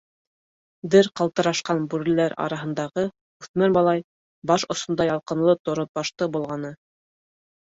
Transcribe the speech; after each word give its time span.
Дер 0.93 1.09
ҡалтырашҡан 1.19 1.83
бүреләр 1.91 2.35
араһындағы 2.45 3.03
үҫмер 3.45 3.75
малай 3.77 4.03
баш 4.53 4.67
осонда 4.77 5.09
ялҡынлы 5.11 5.57
торонбашты 5.69 6.31
болғаны. 6.39 6.75